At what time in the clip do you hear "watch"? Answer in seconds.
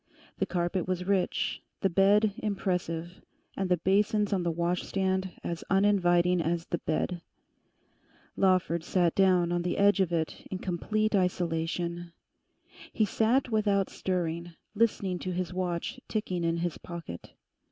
15.53-15.99